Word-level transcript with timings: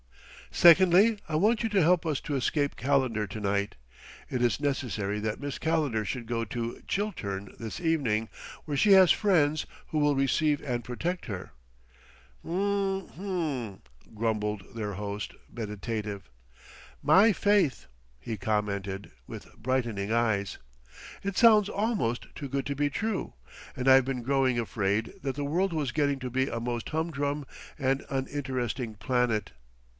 "Secondly, 0.53 1.19
I 1.29 1.35
want 1.35 1.63
you 1.63 1.69
to 1.69 1.81
help 1.81 2.05
us 2.07 2.19
to 2.21 2.35
escape 2.35 2.75
Calendar 2.75 3.25
to 3.27 3.39
night. 3.39 3.75
It 4.29 4.41
is 4.41 4.59
necessary 4.59 5.19
that 5.19 5.39
Miss 5.39 5.57
Calendar 5.59 6.03
should 6.03 6.25
go 6.25 6.43
to 6.43 6.81
Chiltern 6.87 7.55
this 7.59 7.79
evening, 7.79 8.27
where 8.65 8.75
she 8.75 8.93
has 8.93 9.11
friends 9.11 9.65
who 9.89 9.99
will 9.99 10.15
receive 10.15 10.59
and 10.63 10.83
protect 10.83 11.27
her." 11.27 11.51
"Mm 12.43 13.11
mm," 13.13 13.79
grumbled 14.13 14.73
their 14.75 14.93
host, 14.93 15.35
meditative. 15.49 16.29
"My 17.03 17.31
faith!" 17.31 17.85
he 18.19 18.35
commented, 18.37 19.11
with 19.27 19.53
brightening 19.55 20.11
eyes. 20.11 20.57
"It 21.23 21.37
sounds 21.37 21.69
almost 21.69 22.25
too 22.35 22.49
good 22.49 22.65
to 22.65 22.75
be 22.75 22.89
true! 22.89 23.35
And 23.75 23.87
I've 23.87 24.05
been 24.05 24.23
growing 24.23 24.59
afraid 24.59 25.13
that 25.21 25.35
the 25.35 25.45
world 25.45 25.71
was 25.71 25.93
getting 25.93 26.17
to 26.19 26.31
be 26.31 26.49
a 26.49 26.59
most 26.59 26.89
humdrum 26.89 27.45
and 27.79 28.03
uninteresting 28.09 28.95
planet!... 28.95 29.51